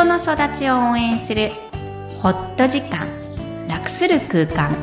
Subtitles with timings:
[0.00, 1.50] 人の育ちを応援する
[2.22, 3.06] ホット時間
[3.68, 4.74] 楽する空間。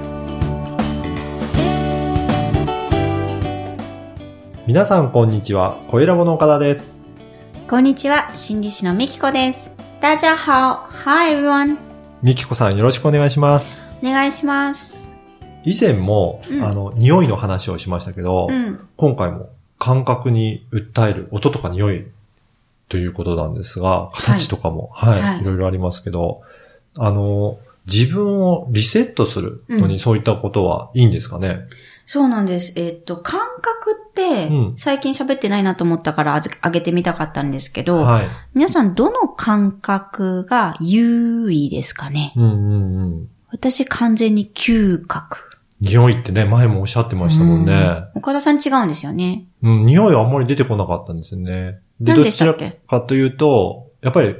[4.68, 5.80] 皆さんこんにちは。
[5.88, 6.92] 小ラボの岡田です。
[7.68, 9.72] こんにちは心理師のみきこです。
[10.02, 10.86] 大家好。
[11.04, 11.80] Hi everyone
[12.22, 13.76] みきこさんよろしくお願いします。
[14.04, 15.10] お願いします。
[15.64, 16.64] 以前も、うん。
[16.64, 18.88] あの、匂いの話をしましたけど、うん。
[18.96, 19.50] 今回も
[19.80, 22.06] 感覚に訴える音とか匂い
[22.90, 26.42] ということなんですが、形とかも、はい、はいい、ろいろありますけど、
[26.98, 31.62] あの、自分をリセットするのうんにそういったことはいいんですかね、
[32.06, 32.74] そうなんです。
[32.76, 38.26] えっと、感覚ってうん、最近喋ってないなと思ったからあげてみたかったんですけど、はい。
[38.56, 42.34] 皆さんどの感覚が優位ですかね？
[42.36, 43.30] うんうんうん。
[43.52, 45.38] 私完全に嗅覚。
[45.82, 47.74] 匂いってね、前もおっしゃってましたもんね。
[48.16, 49.46] うん岡田さん違うんですよね。
[49.62, 51.78] うん、匂いはあんまり出てこなかったんですよね。
[52.00, 52.56] で、どちら
[52.88, 54.36] かというと、やっぱり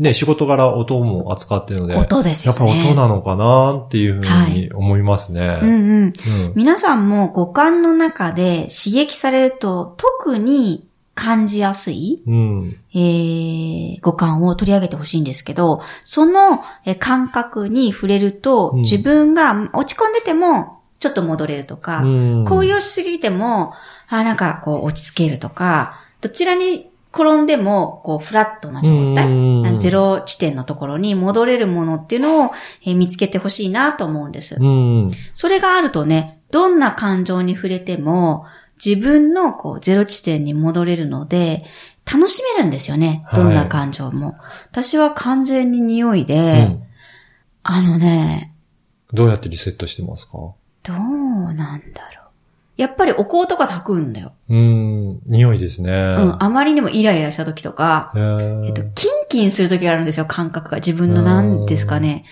[0.00, 2.82] ね、仕事柄音も扱ってるので、音ですやっよね。
[2.84, 5.58] ぱ音なのかなっていうふうはに思いますね。
[5.62, 6.02] うんうん。
[6.04, 6.12] うん
[6.54, 12.76] 皆さんも五感の中で刺激されると特に感じやすい、うん。
[12.94, 23.74] えー、五感を取り上げてほしいんですけど、そのえー感覚に触れると、うん自分が落ち込んでてもちょっと戻れるとか、うん高揚しすぎても、
[24.08, 32.50] あ、なんかこう落ち着けるとか、どちらに転んでも、こうフラットな状態、ゼロ地点のところに戻れるものっていうのを、
[32.84, 34.56] えー見つけてほしいなと思うんです。
[34.60, 35.10] うん。
[35.34, 38.46] それがあるとね、どんな感情に触れても、
[38.84, 41.64] 自分のこうゼロ地点に戻れるので、
[42.10, 43.22] 楽しめるんですよね。
[43.26, 44.36] はいどんな感情も。
[44.70, 46.82] 私は完全に匂いうで、ん
[47.62, 48.54] あのね、
[49.12, 50.32] どうやってリセットしてますか？
[50.32, 50.56] ど
[50.94, 52.19] うなんだろう。
[52.80, 54.32] やっぱりお香とか炊くんだよ。
[54.48, 55.20] うん。
[55.26, 55.90] 匂いですね。
[55.90, 60.78] うん、あまりにもイライラした時とか、えっと、キンキンする時があるんですよ、感覚が。
[60.78, 62.24] 自分の何ですかね。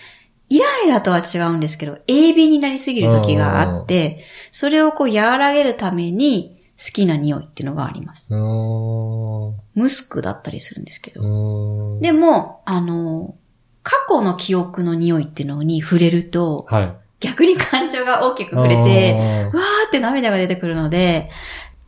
[0.49, 8.33] イライラとは違うんですけど、鋭敏になりすぎる時があって、それをこう和らげるために好きな匂いっていうのがあります。
[8.33, 11.21] ムスクだったりするんですけど。
[11.21, 12.01] うん。
[12.01, 13.35] でも、あの、
[13.83, 16.97] 過去の記憶の匂いっていうのに触れると、はい。
[17.21, 19.15] 逆に感情が大きく触れて、
[19.53, 21.29] わーって涙が出てくるので、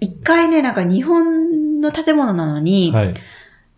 [0.00, 3.14] 一回ね、なんか日本の建物なのに、はい。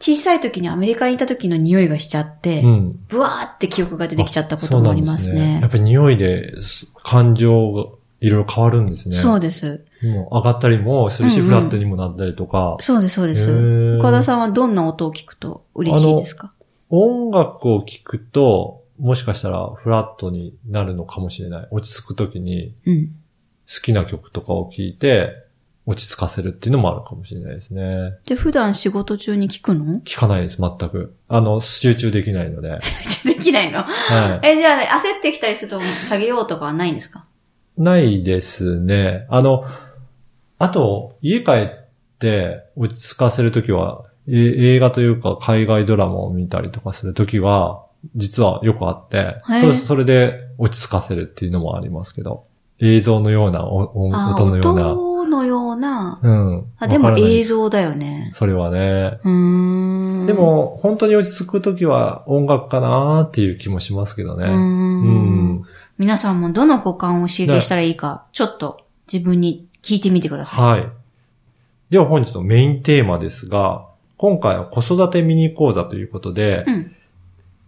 [0.05, 2.99] 小さい時にアメリカにいた時の匂いがしちゃって、うん。
[3.07, 5.61] ブワーって記憶が出てきちゃったこともありますそうなんでね。
[5.61, 7.85] やっぱり匂いです感情が
[8.21, 9.15] いろいろ変わるんですね。
[9.15, 9.85] そうです。
[10.03, 12.77] もう上がったりもするし、うんうんフラットにもなったりとか。
[12.81, 13.49] そうです、そうでへす。
[13.49, 16.53] ー岡田さんはどんな音を聞くと嬉しいですか？
[16.91, 21.69] 音楽を聴くと、もしかしたらフラットになるのかもしれない。
[21.71, 23.07] 落ち着くときにうん。
[23.67, 25.33] 好きな曲とかを聴いて、
[25.87, 28.13] 落ち着かせるっていうのもあるかもしれないですね。
[28.27, 30.01] で、普段仕事中に聞くの？
[30.05, 31.15] 聞かないです、全く。
[31.29, 32.79] あの、集中できないので。
[33.25, 33.83] できないの？
[33.83, 34.47] はい。
[34.49, 37.27] え、じゃあね、焦ってきたりすると下げようとかはないんですか？
[37.77, 39.27] ないですね。
[39.31, 39.65] あの、
[40.59, 41.69] あと、家帰っ
[42.21, 47.85] て落ち着かせるときは、え映画というか海外ドラマを見たりとかするときは、
[48.15, 52.45] 実はよくあって、へそれそれで落ち着かせるっていうのもありますけど、
[52.79, 54.93] 映像のような、お音のような。
[54.93, 56.19] 音のような。
[56.21, 56.67] うん。
[56.79, 58.31] あ、でも映像だよね。
[58.33, 59.21] それはね。
[59.23, 60.27] うーん。
[60.27, 64.47] で、も、本当に落ち着くときは音楽かなーっていう気もしますけどね。
[64.47, 64.53] うー。
[64.53, 65.63] うんん。
[65.99, 70.61] 皆さんもどの五感を刺激したらいいか、ちょっと自分に聞いてみてください。
[70.61, 70.91] はい。
[71.91, 73.87] では本日のメインテーマですが、
[74.17, 76.97] 今回は子育てミニ講座ということで、うん。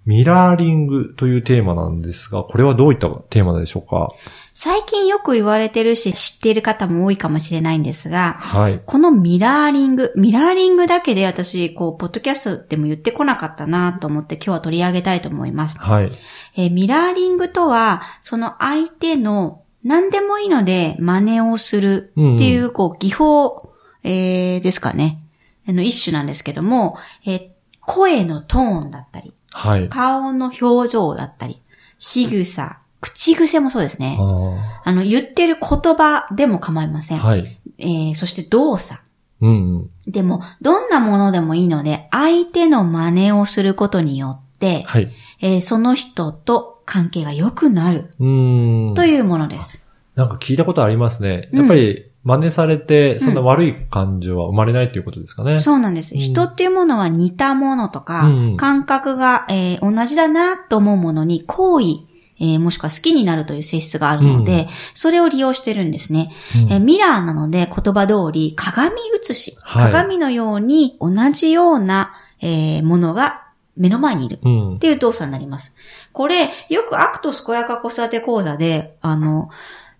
[0.06, 4.10] ミラーリングというテーマなんですが、これはどういったテーマでしょうか？
[4.52, 8.82] 最近よく言われてるし、知っている方も多いかもしれないんですが、はい。
[8.84, 15.78] このミラーリング、ミラーリングだけで私、こう、ポッドキャストでも言ってこなかったなと思って今日は取り上げたいと思います。
[15.78, 16.12] はい。
[16.56, 23.72] えーミラーリングとは、その相手の何でもいいので真似をするっていう、こう、技法、
[24.02, 25.20] えーですかね。
[25.66, 27.48] あの、一種なんですけども、えー
[27.86, 29.88] 声のトーンだったり、はい。
[29.88, 31.62] 顔の表情だったり、
[31.98, 34.16] 仕草、口癖もそうですね。
[34.18, 37.18] ああの、言ってる言葉でも構いません。
[37.18, 37.58] ーはい。
[37.78, 39.00] えーそして動作。
[39.40, 40.10] うんうん。
[40.10, 45.10] でも、どんなものでもいいので、相手の真似をすることによって、はい。
[45.40, 48.94] えーその人と関係が良くなるうーん。
[48.94, 49.84] というものです。
[50.16, 51.48] なんか聞いたことありますね。
[51.52, 55.60] うんやっぱり真似されて、そんな悪い感情は生まれないっていうことですかね。
[55.60, 56.14] そうなんです。
[56.14, 62.06] うん人っていうものは似たものとか、うんうん感覚が、えー同じだなと思うものに好意、
[62.40, 66.30] えーもしくは好きになるという性質があるので、うんそれを利用してるんですね。
[66.56, 73.42] うんえーミラーなので言葉通り鏡写し、はい鏡のように同じような、えーものが
[73.76, 74.38] 目の前にいる。
[74.42, 74.78] うんっ。
[74.78, 75.74] ていう動作になります。
[76.12, 79.50] これ、よくアクト健やか子育て講座で、あの、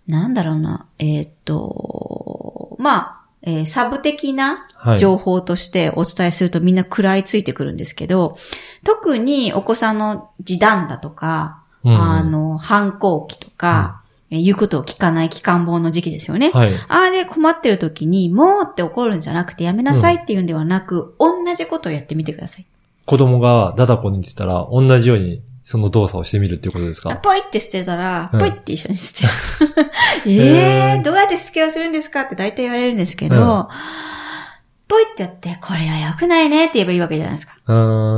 [0.07, 4.99] なんだろうな、えーっと、まあ、えーサブ的なはい。
[4.99, 8.37] 情報としてお伝えするとみんな食らいついてくるんですけど、
[8.83, 16.51] 特にお子さんの地団駄とか、うんあ、の、反抗期とか、えー言うことを聞かないきかん坊の時期ですよね。
[16.51, 16.73] はい。
[16.73, 22.65] ああで困ってる時に、もうって怒るんじゃなくてやめなさいっていうんではなく、同じことをやってみてください。
[23.05, 27.11] 子供がダダこに似てたら、同じようにその動作をしてみるっていうことですか？
[27.11, 29.91] あポイって捨てたら、うんポイって一緒に捨てる。
[30.31, 33.67] えへーー、どうやってしつけをするんですかって大体言われるんですけど、うん
[34.87, 37.55] ポイってやって、これは良くないねって言えばいいわけじゃないですか。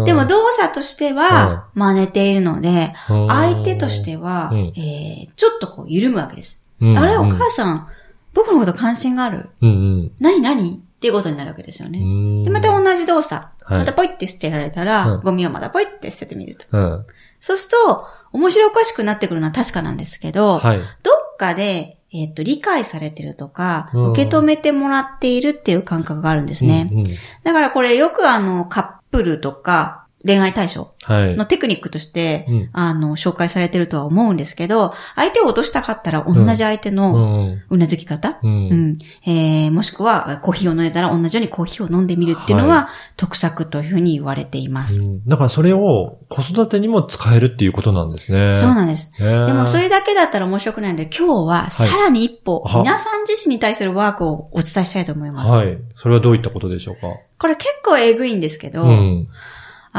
[0.06, 6.62] でも動作としては真似ているので、うん、相手としては、うんえー、ちょっとこう緩むわけです。
[6.82, 7.88] うん、あれ、おうん母さん、
[8.34, 9.50] 僕のこと関心がある？
[9.62, 10.72] うん何何？
[10.74, 12.00] っていうことになるわけですよね。
[12.00, 12.44] うん。
[12.44, 13.48] で、また同じ動作。
[13.64, 16.66] はいまたポイって捨てられたら、うんゴミをまたポイって捨ててみると。
[16.72, 17.06] うん。
[17.40, 20.78] そうすると、面白おかしくなってくるのは確かなんですけど、はい。
[20.78, 26.90] どっかで、えっ、と、理解されてるとか、うん受け止めてもらっているっていう感覚があるんですね。
[26.92, 27.06] うんうん
[27.44, 31.36] だからこれよくあの、カップルとか、恋愛対象はい。
[31.38, 37.62] のテクニックとして、うんあの、紹介されてるとは思うんですけど、相手を落としたかったら同じ相手うのん。
[37.70, 38.48] うなずき方、う。
[38.48, 45.00] うんんえーもしくはコーヒーを飲んでたら同じようにコーヒーを飲んでみるっていうのは、は得策というふうに言われています。
[45.00, 48.54] うんだからそれを子育てにも使えるっていうことなんですね。
[48.56, 49.12] そうなんです。
[49.18, 55.52] でもそれだけだったら面白くないので、今日はさらに一歩、はい皆さん自身に対するワークをお伝えしたいと思います。
[55.52, 55.78] はい。
[55.96, 57.08] それはどういったことでしょうか？
[57.40, 59.28] これ結構えぐいんですけど、うん。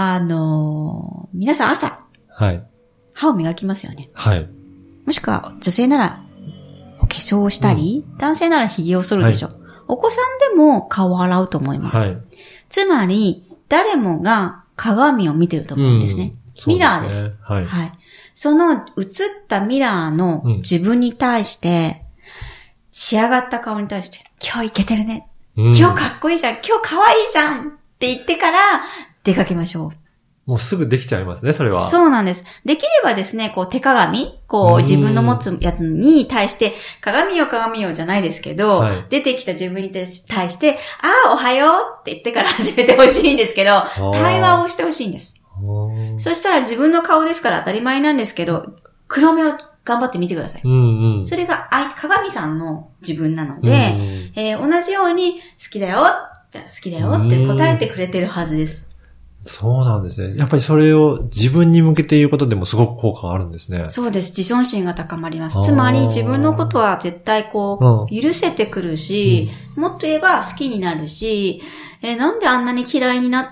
[0.00, 1.98] あのー皆さん朝、
[2.28, 2.62] はい。
[3.14, 4.10] 歯を磨きますよね。
[4.14, 4.48] はい。
[5.04, 6.22] もしくは女性なら
[7.00, 9.60] お化粧をしたり、男性なら髭を剃るでしょう。
[9.88, 11.96] お子さんでも顔を洗うと思います。
[11.96, 12.18] はい。
[12.68, 16.32] つまり、誰もが鏡を見てると思うんですね。
[16.32, 17.36] うんミラーです。
[17.42, 17.66] はい。
[17.66, 17.92] はい。
[18.34, 18.82] その映っ
[19.48, 22.04] たミラーのうん自分に対して、
[22.92, 25.28] 仕上がった顔に対して、今日いけてるね。
[25.56, 26.52] うん今日かっこいいじゃん。
[26.54, 28.58] 今日かわいいじゃんって言ってから
[29.28, 29.92] 出かけましょ
[30.46, 31.74] もうすぐできちゃいますね、それう。
[31.74, 31.80] は。
[31.80, 32.42] そうなんです。
[32.64, 36.72] できればですね、こう手鏡こうんう自分の持つやつに対して、
[37.02, 43.82] 鏡よ鏡よじゃないですけど、はい出てきた自分に対して、ああ、おはようって言ってから始めてほしいんですけど、
[44.14, 45.38] 対話をしてほしいんです。
[45.62, 48.64] をそしたら自分の顔ですから当たり前なんですけど、
[49.06, 49.52] 黒目を
[49.84, 50.62] 頑張って見てください。
[50.64, 51.26] うんうん。
[51.26, 53.70] それが相手、鏡さんの自分なのうんで、
[54.34, 56.06] えー同じように好きだよ、
[56.54, 58.87] 好きだよって答えてくれてるはずです。
[59.42, 60.36] そうなんですね。
[60.36, 63.86] やっぱりそれを自分に向けて言うことでもすごく効果があるんですね。
[63.88, 64.30] そうです。
[64.36, 65.62] 自尊心が高まります。
[65.62, 71.62] つまり自分のことは絶対こう、許せてくるし、もっと言えば好きになるし、
[72.02, 73.44] えーなんであんなに嫌いになっ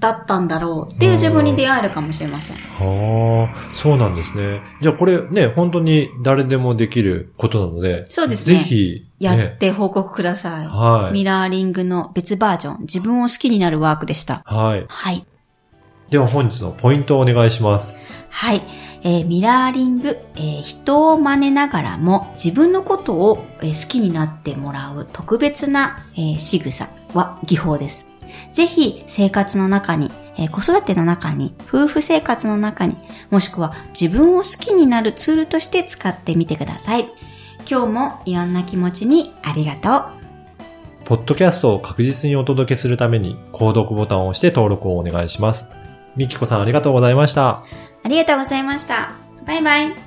[0.00, 2.56] たったんだろうっていう自分に出会えるかもしれません。
[2.56, 4.60] はあ、そうなんですね。
[4.80, 10.66] じゃあこれね、本当に誰でもできることなので、そうですねぜひ、やね、って報告ください。
[10.66, 11.12] はい。
[11.12, 14.42] ミラーリングの別バージョン、自分を好きになるワークでした。
[14.44, 14.84] はい。
[14.88, 15.26] はい。
[16.10, 17.98] では本日のポイントをお願いします。
[18.30, 18.62] はい。
[19.02, 28.06] えーミラーリング、えー人を真似ながらも自分のことを、えー好きになってもらう特別な、えー仕草は技法です。
[28.52, 32.96] ぜひ生活の中に、えー子育ての中に、夫婦生活の中に、
[33.30, 37.08] もしくは自分を好きになるツールとして使ってみてください。
[37.68, 40.24] 今日もいろんな気持ちにありがとう。
[41.04, 45.68] ポッドキャストを確実にお届けするために、購読ボタンを押して登録をお願いします。
[46.16, 47.64] みきこさんありがとうございました。
[48.04, 49.12] ありがとうございました。
[49.46, 50.03] バイバイ。